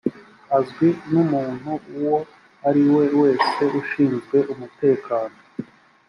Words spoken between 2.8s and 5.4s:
we wese ushinzwe umutekano